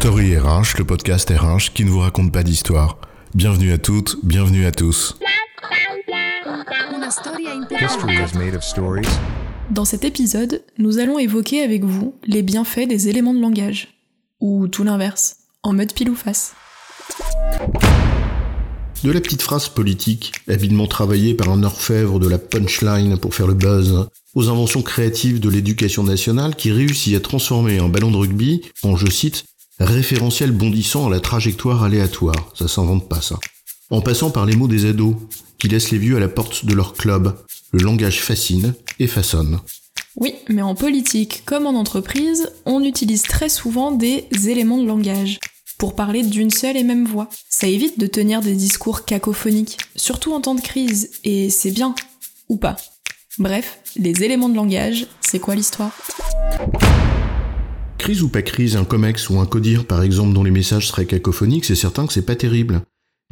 Story 0.00 0.36
RH, 0.36 0.76
le 0.78 0.84
podcast 0.84 1.30
RH 1.30 1.72
qui 1.72 1.82
ne 1.86 1.90
vous 1.90 2.00
raconte 2.00 2.30
pas 2.30 2.42
d'histoire. 2.42 2.98
Bienvenue 3.34 3.72
à 3.72 3.78
toutes, 3.78 4.18
bienvenue 4.22 4.66
à 4.66 4.70
tous. 4.70 5.16
Dans 9.70 9.84
cet 9.86 10.04
épisode, 10.04 10.62
nous 10.76 10.98
allons 10.98 11.18
évoquer 11.18 11.62
avec 11.62 11.82
vous 11.82 12.14
les 12.26 12.42
bienfaits 12.42 12.86
des 12.86 13.08
éléments 13.08 13.32
de 13.32 13.40
langage. 13.40 13.88
Ou 14.40 14.68
tout 14.68 14.84
l'inverse, 14.84 15.38
en 15.62 15.72
mode 15.72 15.94
pile 15.94 16.10
ou 16.10 16.14
face. 16.14 16.54
De 19.02 19.10
la 19.10 19.20
petite 19.22 19.42
phrase 19.42 19.70
politique, 19.70 20.34
habilement 20.46 20.86
travaillée 20.86 21.32
par 21.32 21.48
un 21.48 21.62
orfèvre 21.62 22.20
de 22.20 22.28
la 22.28 22.38
punchline 22.38 23.16
pour 23.16 23.34
faire 23.34 23.46
le 23.46 23.54
buzz, 23.54 24.08
aux 24.34 24.48
inventions 24.50 24.82
créatives 24.82 25.40
de 25.40 25.48
l'éducation 25.48 26.02
nationale 26.02 26.54
qui 26.54 26.70
réussit 26.70 27.16
à 27.16 27.20
transformer 27.20 27.78
un 27.78 27.88
ballon 27.88 28.10
de 28.10 28.18
rugby 28.18 28.60
en, 28.82 28.94
je 28.96 29.10
cite, 29.10 29.46
référentiel 29.78 30.52
bondissant 30.52 31.06
à 31.06 31.10
la 31.10 31.20
trajectoire 31.20 31.82
aléatoire. 31.82 32.52
Ça 32.54 32.68
s'invente 32.68 33.08
pas, 33.08 33.20
ça. 33.20 33.38
En 33.90 34.00
passant 34.00 34.30
par 34.30 34.46
les 34.46 34.56
mots 34.56 34.68
des 34.68 34.86
ados, 34.86 35.14
qui 35.58 35.68
laissent 35.68 35.90
les 35.90 35.98
vieux 35.98 36.16
à 36.16 36.20
la 36.20 36.28
porte 36.28 36.64
de 36.64 36.74
leur 36.74 36.94
club. 36.94 37.36
Le 37.72 37.82
langage 37.82 38.20
fascine 38.20 38.74
et 38.98 39.06
façonne. 39.06 39.60
Oui, 40.16 40.34
mais 40.48 40.62
en 40.62 40.74
politique 40.74 41.42
comme 41.44 41.66
en 41.66 41.78
entreprise, 41.78 42.50
on 42.64 42.82
utilise 42.82 43.22
très 43.22 43.48
souvent 43.48 43.92
des 43.92 44.26
éléments 44.46 44.78
de 44.78 44.86
langage 44.86 45.38
pour 45.78 45.94
parler 45.94 46.22
d'une 46.22 46.50
seule 46.50 46.76
et 46.76 46.84
même 46.84 47.06
voix. 47.06 47.28
Ça 47.50 47.66
évite 47.66 47.98
de 47.98 48.06
tenir 48.06 48.40
des 48.40 48.54
discours 48.54 49.04
cacophoniques, 49.04 49.76
surtout 49.94 50.32
en 50.32 50.40
temps 50.40 50.54
de 50.54 50.62
crise, 50.62 51.10
et 51.24 51.50
c'est 51.50 51.70
bien, 51.70 51.94
ou 52.48 52.56
pas. 52.56 52.76
Bref, 53.38 53.78
les 53.96 54.24
éléments 54.24 54.48
de 54.48 54.56
langage, 54.56 55.06
c'est 55.20 55.38
quoi 55.38 55.54
l'histoire? 55.54 55.92
Crise 58.06 58.22
ou 58.22 58.28
pas 58.28 58.42
crise, 58.42 58.76
un 58.76 58.84
comex 58.84 59.30
ou 59.30 59.40
un 59.40 59.46
codir 59.46 59.84
par 59.84 60.04
exemple 60.04 60.32
dont 60.32 60.44
les 60.44 60.52
messages 60.52 60.86
seraient 60.86 61.06
cacophoniques, 61.06 61.64
c'est 61.64 61.74
certain 61.74 62.06
que 62.06 62.12
c'est 62.12 62.22
pas 62.24 62.36
terrible. 62.36 62.82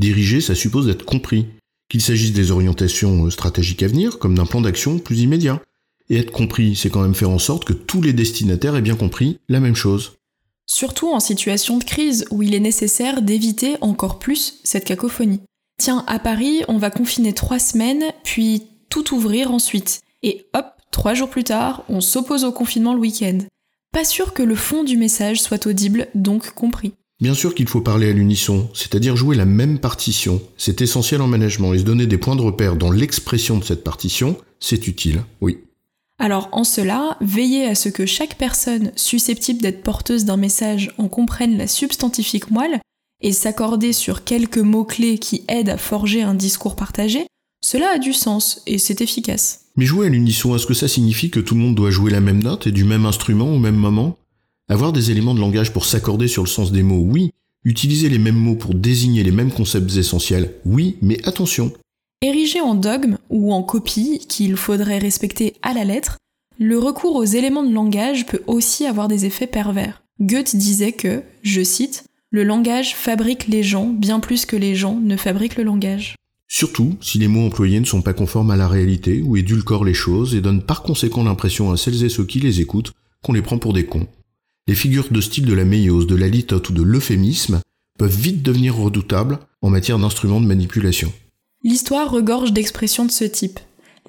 Diriger, 0.00 0.40
ça 0.40 0.56
suppose 0.56 0.86
d'être 0.86 1.04
compris, 1.04 1.46
qu'il 1.88 2.02
s'agisse 2.02 2.32
des 2.32 2.50
orientations 2.50 3.24
euh, 3.24 3.30
stratégiques 3.30 3.84
à 3.84 3.86
venir 3.86 4.18
comme 4.18 4.34
d'un 4.34 4.46
plan 4.46 4.60
d'action 4.60 4.98
plus 4.98 5.20
immédiat. 5.20 5.62
Et 6.10 6.16
être 6.16 6.32
compris, 6.32 6.74
c'est 6.74 6.90
quand 6.90 7.02
même 7.02 7.14
faire 7.14 7.30
en 7.30 7.38
sorte 7.38 7.64
que 7.64 7.72
tous 7.72 8.02
les 8.02 8.12
destinataires 8.12 8.74
aient 8.74 8.82
bien 8.82 8.96
compris 8.96 9.38
la 9.48 9.60
même 9.60 9.76
chose. 9.76 10.16
Surtout 10.66 11.12
en 11.12 11.20
situation 11.20 11.78
de 11.78 11.84
crise 11.84 12.24
où 12.32 12.42
il 12.42 12.52
est 12.52 12.58
nécessaire 12.58 13.22
d'éviter 13.22 13.76
encore 13.80 14.18
plus 14.18 14.58
cette 14.64 14.86
cacophonie. 14.86 15.42
Tiens, 15.78 16.02
à 16.08 16.18
Paris, 16.18 16.62
on 16.66 16.78
va 16.78 16.90
confiner 16.90 17.32
trois 17.32 17.60
semaines, 17.60 18.06
puis 18.24 18.64
tout 18.88 19.14
ouvrir 19.14 19.52
ensuite. 19.52 20.00
Et 20.24 20.48
hop, 20.52 20.66
trois 20.90 21.14
jours 21.14 21.30
plus 21.30 21.44
tard, 21.44 21.84
on 21.88 22.00
s'oppose 22.00 22.42
au 22.42 22.50
confinement 22.50 22.94
le 22.94 22.98
week-end. 22.98 23.38
Pas 23.94 24.04
sûr 24.04 24.34
que 24.34 24.42
le 24.42 24.56
fond 24.56 24.82
du 24.82 24.96
message 24.96 25.40
soit 25.40 25.68
audible, 25.68 26.08
donc 26.16 26.50
compris. 26.50 26.94
Bien 27.20 27.32
sûr 27.32 27.54
qu'il 27.54 27.68
faut 27.68 27.80
parler 27.80 28.10
à 28.10 28.12
l'unisson, 28.12 28.68
c'est-à-dire 28.74 29.14
jouer 29.14 29.36
la 29.36 29.44
même 29.44 29.78
partition. 29.78 30.42
C'est 30.56 30.80
essentiel 30.80 31.22
en 31.22 31.28
management 31.28 31.74
et 31.74 31.78
se 31.78 31.84
donner 31.84 32.08
des 32.08 32.18
points 32.18 32.34
de 32.34 32.42
repère 32.42 32.74
dans 32.74 32.90
l'expression 32.90 33.56
de 33.56 33.62
cette 33.62 33.84
partition, 33.84 34.36
c'est 34.58 34.88
utile, 34.88 35.22
oui. 35.40 35.58
Alors 36.18 36.48
en 36.50 36.64
cela, 36.64 37.16
veillez 37.20 37.66
à 37.66 37.76
ce 37.76 37.88
que 37.88 38.04
chaque 38.04 38.34
personne 38.34 38.90
susceptible 38.96 39.62
d'être 39.62 39.84
porteuse 39.84 40.24
d'un 40.24 40.38
message 40.38 40.92
en 40.98 41.06
comprenne 41.06 41.56
la 41.56 41.68
substantifique 41.68 42.50
moelle 42.50 42.80
et 43.20 43.32
s'accorder 43.32 43.92
sur 43.92 44.24
quelques 44.24 44.58
mots-clés 44.58 45.18
qui 45.18 45.44
aident 45.46 45.70
à 45.70 45.78
forger 45.78 46.22
un 46.22 46.34
discours 46.34 46.74
partagé, 46.74 47.28
cela 47.64 47.92
a 47.94 47.98
du 47.98 48.12
sens 48.12 48.60
et 48.66 48.76
c'est 48.76 49.00
efficace. 49.00 49.62
Mais 49.76 49.86
jouer 49.86 50.08
à 50.08 50.10
l'unisson, 50.10 50.54
est-ce 50.54 50.66
que 50.66 50.74
ça 50.74 50.86
signifie 50.86 51.30
que 51.30 51.40
tout 51.40 51.54
le 51.54 51.62
monde 51.62 51.74
doit 51.74 51.90
jouer 51.90 52.10
la 52.10 52.20
même 52.20 52.42
note 52.42 52.66
et 52.66 52.72
du 52.72 52.84
même 52.84 53.06
instrument 53.06 53.54
au 53.54 53.58
même 53.58 53.74
moment? 53.74 54.18
Avoir 54.68 54.92
des 54.92 55.10
éléments 55.10 55.32
de 55.32 55.40
langage 55.40 55.72
pour 55.72 55.86
s'accorder 55.86 56.28
sur 56.28 56.42
le 56.42 56.48
sens 56.48 56.72
des 56.72 56.82
mots, 56.82 57.00
oui. 57.00 57.30
Utiliser 57.64 58.10
les 58.10 58.18
mêmes 58.18 58.36
mots 58.36 58.54
pour 58.54 58.74
désigner 58.74 59.22
les 59.22 59.30
mêmes 59.30 59.50
concepts 59.50 59.96
essentiels, 59.96 60.52
oui, 60.66 60.98
mais 61.00 61.26
attention. 61.26 61.72
Érigé 62.20 62.60
en 62.60 62.74
dogme 62.74 63.16
ou 63.30 63.50
en 63.54 63.62
copie 63.62 64.18
qu'il 64.28 64.56
faudrait 64.56 64.98
respecter 64.98 65.54
à 65.62 65.72
la 65.72 65.84
lettre, 65.84 66.18
le 66.58 66.78
recours 66.78 67.16
aux 67.16 67.24
éléments 67.24 67.64
de 67.64 67.72
langage 67.72 68.26
peut 68.26 68.42
aussi 68.46 68.84
avoir 68.84 69.08
des 69.08 69.24
effets 69.24 69.46
pervers. 69.46 70.02
Goethe 70.20 70.54
disait 70.54 70.92
que, 70.92 71.22
je 71.42 71.62
cite, 71.62 72.04
le 72.28 72.44
langage 72.44 72.94
fabrique 72.94 73.48
les 73.48 73.62
gens 73.62 73.86
bien 73.86 74.20
plus 74.20 74.44
que 74.44 74.54
les 74.54 74.74
gens 74.74 75.00
ne 75.00 75.16
fabriquent 75.16 75.56
le 75.56 75.64
langage. 75.64 76.14
Surtout 76.48 76.96
si 77.00 77.18
les 77.18 77.28
mots 77.28 77.46
employés 77.46 77.80
ne 77.80 77.84
sont 77.84 78.02
pas 78.02 78.12
conformes 78.12 78.50
à 78.50 78.56
la 78.56 78.68
réalité 78.68 79.22
ou 79.22 79.36
édulcorent 79.36 79.84
les 79.84 79.94
choses 79.94 80.34
et 80.34 80.40
donnent 80.40 80.62
par 80.62 80.82
conséquent 80.82 81.24
l'impression 81.24 81.72
à 81.72 81.76
celles 81.76 82.04
et 82.04 82.08
ceux 82.08 82.24
qui 82.24 82.40
les 82.40 82.60
écoutent 82.60 82.92
qu'on 83.22 83.32
les 83.32 83.42
prend 83.42 83.58
pour 83.58 83.72
des 83.72 83.86
cons. 83.86 84.06
Les 84.66 84.74
figures 84.74 85.08
de 85.10 85.20
style 85.20 85.46
de 85.46 85.54
la 85.54 85.64
méiose, 85.64 86.06
de 86.06 86.14
la 86.14 86.28
litote 86.28 86.70
ou 86.70 86.72
de 86.72 86.82
l'euphémisme 86.82 87.60
peuvent 87.98 88.16
vite 88.16 88.42
devenir 88.42 88.76
redoutables 88.76 89.38
en 89.62 89.70
matière 89.70 89.98
d'instruments 89.98 90.40
de 90.40 90.46
manipulation. 90.46 91.12
L'histoire 91.62 92.10
regorge 92.10 92.52
d'expressions 92.52 93.06
de 93.06 93.10
ce 93.10 93.24
type. 93.24 93.58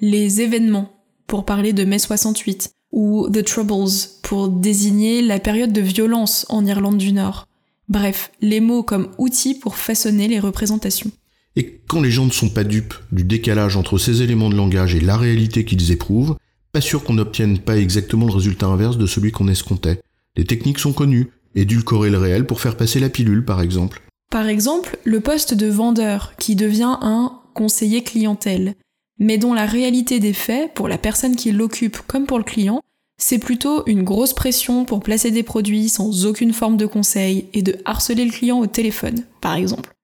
Les 0.00 0.40
événements, 0.40 0.92
pour 1.26 1.44
parler 1.44 1.72
de 1.72 1.84
mai 1.84 1.98
68, 1.98 2.70
ou 2.92 3.28
The 3.30 3.44
Troubles, 3.44 3.90
pour 4.22 4.48
désigner 4.48 5.22
la 5.22 5.38
période 5.38 5.72
de 5.72 5.80
violence 5.80 6.46
en 6.48 6.64
Irlande 6.66 6.98
du 6.98 7.12
Nord. 7.12 7.46
Bref, 7.88 8.30
les 8.40 8.60
mots 8.60 8.82
comme 8.82 9.10
outils 9.18 9.54
pour 9.54 9.76
façonner 9.76 10.28
les 10.28 10.40
représentations. 10.40 11.10
Et 11.56 11.80
quand 11.88 12.02
les 12.02 12.10
gens 12.10 12.26
ne 12.26 12.30
sont 12.30 12.50
pas 12.50 12.64
dupes 12.64 12.94
du 13.12 13.24
décalage 13.24 13.76
entre 13.76 13.98
ces 13.98 14.22
éléments 14.22 14.50
de 14.50 14.56
langage 14.56 14.94
et 14.94 15.00
la 15.00 15.16
réalité 15.16 15.64
qu'ils 15.64 15.90
éprouvent, 15.90 16.36
pas 16.72 16.82
sûr 16.82 17.02
qu'on 17.02 17.14
n'obtienne 17.14 17.58
pas 17.58 17.78
exactement 17.78 18.26
le 18.26 18.32
résultat 18.32 18.66
inverse 18.66 18.98
de 18.98 19.06
celui 19.06 19.32
qu'on 19.32 19.48
escomptait. 19.48 20.00
Les 20.36 20.44
techniques 20.44 20.78
sont 20.78 20.92
connues, 20.92 21.30
édulcorer 21.54 22.10
le 22.10 22.18
réel 22.18 22.46
pour 22.46 22.60
faire 22.60 22.76
passer 22.76 23.00
la 23.00 23.08
pilule 23.08 23.44
par 23.44 23.62
exemple. 23.62 24.02
Par 24.30 24.48
exemple, 24.48 24.98
le 25.04 25.20
poste 25.20 25.54
de 25.54 25.66
vendeur 25.66 26.34
qui 26.38 26.56
devient 26.56 26.98
un 27.00 27.40
conseiller 27.54 28.02
clientèle, 28.02 28.74
mais 29.18 29.38
dont 29.38 29.54
la 29.54 29.64
réalité 29.64 30.20
des 30.20 30.34
faits, 30.34 30.74
pour 30.74 30.88
la 30.88 30.98
personne 30.98 31.36
qui 31.36 31.52
l'occupe 31.52 31.98
comme 32.06 32.26
pour 32.26 32.36
le 32.36 32.44
client, 32.44 32.82
c'est 33.18 33.38
plutôt 33.38 33.82
une 33.86 34.02
grosse 34.02 34.34
pression 34.34 34.84
pour 34.84 35.00
placer 35.00 35.30
des 35.30 35.42
produits 35.42 35.88
sans 35.88 36.26
aucune 36.26 36.52
forme 36.52 36.76
de 36.76 36.84
conseil 36.84 37.46
et 37.54 37.62
de 37.62 37.78
harceler 37.86 38.26
le 38.26 38.32
client 38.32 38.58
au 38.58 38.66
téléphone, 38.66 39.24
par 39.40 39.54
exemple. 39.54 39.95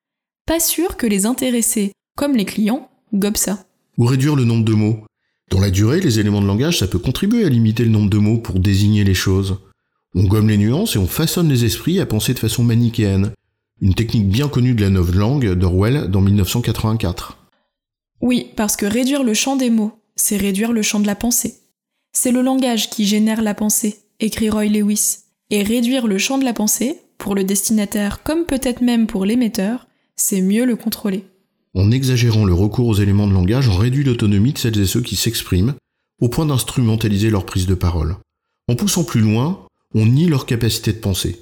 Pas 0.47 0.61
sûr 0.61 0.97
que 0.97 1.07
les 1.07 1.25
intéressés, 1.25 1.93
comme 2.17 2.37
les 2.37 2.45
clients, 2.45 2.91
gobent 3.13 3.37
ça. 3.37 3.65
Ou 3.97 4.07
réduire 4.07 4.35
le 4.35 4.45
nombre 4.45 4.65
de 4.65 4.75
mots. 4.75 5.05
Dans 5.51 5.61
la 5.61 5.71
durée, 5.71 6.01
les 6.01 6.19
éléments 6.19 6.41
de 6.41 6.47
langage, 6.47 6.79
ça 6.79 6.89
peut 6.89 6.99
contribuer 6.99 7.45
à 7.45 7.49
limiter 7.49 7.85
le 7.85 7.91
nombre 7.91 8.11
de 8.11 8.19
mots 8.19 8.39
pour 8.39 8.59
désigner 8.59 9.05
les 9.05 9.15
choses. 9.15 9.59
On 10.15 10.25
gomme 10.25 10.49
les 10.49 10.59
nuances 10.59 10.97
et 10.97 10.99
on 10.99 11.07
façonne 11.07 11.49
les 11.49 11.65
esprits 11.65 12.01
à 12.01 12.07
penser 12.07 12.35
de 12.35 12.39
façon 12.39 12.65
manichéenne. 12.65 13.33
Une 13.81 13.95
technique 13.95 14.29
bien 14.29 14.49
connue 14.49 14.75
de 14.75 14.83
la 14.83 14.91
nouvelle 14.91 15.17
langue 15.17 15.53
d'Orwell 15.55 16.11
dans 16.11 16.21
1984. 16.21 17.39
Oui, 18.21 18.51
parce 18.57 18.77
que 18.77 18.87
réduire 18.87 19.25
le 19.25 19.35
champ 19.35 19.57
des 19.57 19.71
mots, 19.71 19.93
c'est 20.17 20.37
réduire 20.37 20.73
le 20.73 20.83
champ 20.83 21.01
de 21.01 21.07
la 21.07 21.17
pensée. 21.17 21.55
C'est 22.13 22.33
le 22.33 22.43
langage 22.43 22.91
qui 22.91 23.07
génère 23.07 23.43
la 23.43 23.55
pensée, 23.55 24.01
écrit 24.21 24.51
Roy 24.51 24.67
Lewis. 24.67 25.19
Et 25.51 25.63
réduire 25.63 26.07
le 26.07 26.19
champ 26.19 26.39
de 26.39 26.45
la 26.45 26.53
pensée, 26.53 26.99
pour 27.19 27.35
le 27.35 27.45
destinataire 27.45 28.23
comme 28.23 28.45
peut-être 28.45 28.81
même 28.81 29.07
pour 29.07 29.25
l'émetteur, 29.25 29.87
c'est 30.23 30.41
mieux 30.41 30.65
le 30.65 30.77
contrôler. 30.77 31.25
En 31.75 31.91
exagérant 31.91 32.45
le 32.45 32.55
recours 32.55 32.87
aux 32.87 32.95
éléments 32.95 33.27
de 33.27 33.33
langage, 33.33 33.69
on 33.69 33.77
réduit 33.77 34.05
l'autonomie 34.05 34.53
de 34.53 34.59
celles 34.59 34.79
et 34.79 34.87
ceux 34.87 35.01
qui 35.01 35.17
s'expriment, 35.17 35.75
au 36.21 36.29
point 36.29 36.47
d'instrumentaliser 36.47 37.29
leur 37.29 37.45
prise 37.45 37.67
de 37.67 37.75
parole. 37.75 38.17
En 38.69 38.77
poussant 38.77 39.03
plus 39.03 39.21
loin, 39.21 39.67
on 39.95 40.07
nie 40.07 40.29
leur 40.29 40.47
capacité 40.47 40.93
de 40.93 40.99
penser. 40.99 41.41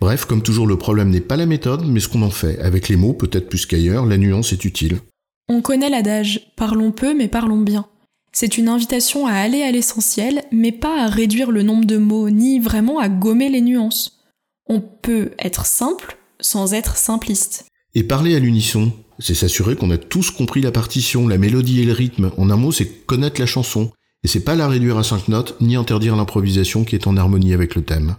Bref, 0.00 0.26
comme 0.26 0.42
toujours, 0.42 0.68
le 0.68 0.78
problème 0.78 1.10
n'est 1.10 1.20
pas 1.20 1.36
la 1.36 1.44
méthode, 1.44 1.84
mais 1.84 1.98
ce 1.98 2.08
qu'on 2.08 2.22
en 2.22 2.30
fait. 2.30 2.58
Avec 2.60 2.88
les 2.88 2.94
mots, 2.94 3.14
peut-être 3.14 3.48
plus 3.48 3.66
qu'ailleurs, 3.66 4.06
la 4.06 4.16
nuance 4.16 4.52
est 4.52 4.64
utile. 4.64 5.00
On 5.48 5.60
connaît 5.60 5.90
l'adage 5.90 6.52
parlons 6.54 6.92
peu 6.92 7.12
mais 7.12 7.26
parlons 7.26 7.60
bien. 7.60 7.86
C'est 8.32 8.58
une 8.58 8.68
invitation 8.68 9.26
à 9.26 9.32
aller 9.32 9.62
à 9.62 9.72
l'essentiel, 9.72 10.44
mais 10.52 10.70
pas 10.70 11.02
à 11.02 11.08
réduire 11.08 11.50
le 11.50 11.64
nombre 11.64 11.84
de 11.84 11.96
mots, 11.96 12.30
ni 12.30 12.60
vraiment 12.60 13.00
à 13.00 13.08
gommer 13.08 13.48
les 13.48 13.60
nuances. 13.60 14.22
On 14.68 14.80
peut 14.80 15.32
être 15.40 15.66
simple 15.66 16.16
sans 16.38 16.74
être 16.74 16.96
simpliste. 16.96 17.66
Et 17.94 18.04
parler 18.04 18.36
à 18.36 18.38
l'unisson, 18.38 18.92
c'est 19.18 19.34
s'assurer 19.34 19.74
qu'on 19.74 19.90
a 19.90 19.98
tous 19.98 20.30
compris 20.30 20.60
la 20.60 20.70
partition, 20.70 21.26
la 21.26 21.38
mélodie 21.38 21.80
et 21.80 21.84
le 21.84 21.92
rythme. 21.92 22.30
En 22.36 22.50
un 22.50 22.56
mot, 22.56 22.70
c'est 22.70 22.86
connaître 22.86 23.40
la 23.40 23.46
chanson. 23.46 23.90
Et 24.22 24.28
c'est 24.28 24.44
pas 24.44 24.54
la 24.54 24.68
réduire 24.68 24.98
à 24.98 25.02
cinq 25.02 25.28
notes, 25.28 25.56
ni 25.60 25.76
interdire 25.76 26.14
l'improvisation 26.14 26.84
qui 26.84 26.94
est 26.94 27.06
en 27.06 27.16
harmonie 27.16 27.52
avec 27.52 27.74
le 27.74 27.82
thème. 27.82 28.16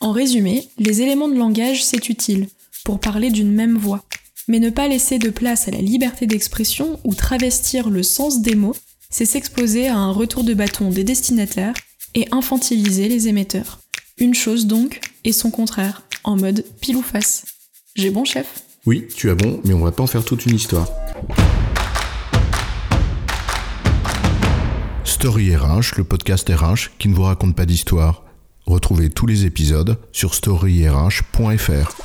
En 0.00 0.12
résumé, 0.12 0.68
les 0.78 1.00
éléments 1.00 1.28
de 1.28 1.38
langage, 1.38 1.84
c'est 1.84 2.08
utile, 2.08 2.48
pour 2.84 3.00
parler 3.00 3.30
d'une 3.30 3.52
même 3.52 3.78
voix. 3.78 4.04
Mais 4.46 4.60
ne 4.60 4.70
pas 4.70 4.88
laisser 4.88 5.18
de 5.18 5.30
place 5.30 5.68
à 5.68 5.70
la 5.70 5.80
liberté 5.80 6.26
d'expression 6.26 7.00
ou 7.04 7.14
travestir 7.14 7.88
le 7.88 8.02
sens 8.02 8.42
des 8.42 8.54
mots, 8.54 8.76
c'est 9.10 9.24
s'exposer 9.24 9.88
à 9.88 9.96
un 9.96 10.12
retour 10.12 10.44
de 10.44 10.54
bâton 10.54 10.90
des 10.90 11.04
destinataires 11.04 11.74
et 12.14 12.26
infantiliser 12.30 13.08
les 13.08 13.28
émetteurs. 13.28 13.80
Une 14.18 14.34
chose 14.34 14.66
donc, 14.66 15.00
et 15.24 15.32
son 15.32 15.50
contraire, 15.50 16.02
en 16.24 16.36
mode 16.36 16.64
pile 16.80 16.96
ou 16.96 17.02
face. 17.02 17.44
J'ai 17.94 18.10
bon 18.10 18.24
chef 18.24 18.67
Oui, 18.86 19.06
tu 19.14 19.28
as 19.30 19.34
bon, 19.34 19.60
mais 19.64 19.74
on 19.74 19.80
va 19.84 19.92
pas 19.92 20.02
en 20.02 20.06
faire 20.06 20.24
toute 20.24 20.46
une 20.46 20.54
histoire. 20.54 20.88
Story 25.04 25.54
RH, 25.56 25.96
le 25.96 26.04
podcast 26.04 26.48
RH 26.48 26.90
qui 26.98 27.08
ne 27.08 27.14
vous 27.14 27.24
raconte 27.24 27.56
pas 27.56 27.66
d'histoire. 27.66 28.22
Retrouvez 28.66 29.10
tous 29.10 29.26
les 29.26 29.46
épisodes 29.46 29.98
sur 30.12 30.34
storyrh.fr. 30.34 31.96